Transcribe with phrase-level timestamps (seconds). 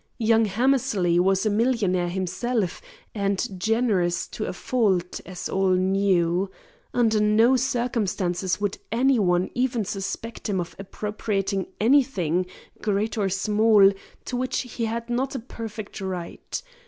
[0.17, 2.81] Young Hammersley was a millionaire himself,
[3.13, 6.49] and generous to a fault, as all knew.
[6.91, 12.47] Under no circumstances would any one even suspect him of appropriating anything,
[12.81, 13.91] great or small,
[14.25, 16.63] to which he had not a perfect right.